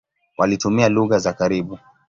Walitumia 0.37 0.89
lugha 0.89 1.19
za 1.19 1.33
karibu. 1.33 1.79